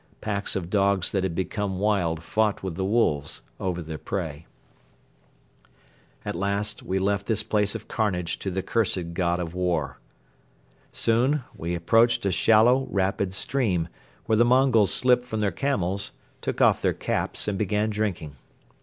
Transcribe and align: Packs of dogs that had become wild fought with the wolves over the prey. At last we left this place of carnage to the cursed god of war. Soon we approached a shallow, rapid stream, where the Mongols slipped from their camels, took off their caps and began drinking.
Packs 0.19 0.55
of 0.55 0.71
dogs 0.71 1.11
that 1.11 1.21
had 1.21 1.35
become 1.35 1.77
wild 1.77 2.23
fought 2.23 2.63
with 2.63 2.73
the 2.73 2.83
wolves 2.83 3.43
over 3.59 3.83
the 3.83 3.99
prey. 3.99 4.47
At 6.25 6.33
last 6.35 6.81
we 6.81 6.97
left 6.97 7.27
this 7.27 7.43
place 7.43 7.75
of 7.75 7.87
carnage 7.87 8.39
to 8.39 8.49
the 8.49 8.63
cursed 8.63 9.13
god 9.13 9.39
of 9.39 9.53
war. 9.53 9.99
Soon 10.91 11.43
we 11.55 11.75
approached 11.75 12.25
a 12.25 12.31
shallow, 12.31 12.87
rapid 12.89 13.35
stream, 13.35 13.89
where 14.25 14.37
the 14.37 14.43
Mongols 14.43 14.91
slipped 14.91 15.23
from 15.25 15.39
their 15.39 15.51
camels, 15.51 16.13
took 16.41 16.61
off 16.61 16.81
their 16.81 16.93
caps 16.93 17.47
and 17.47 17.55
began 17.59 17.91
drinking. 17.91 18.35